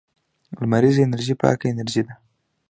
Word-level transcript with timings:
لمریزه 0.61 1.01
انرژي 1.03 1.35
پاکه 1.41 1.65
انرژي 1.71 2.01
ده 2.07 2.13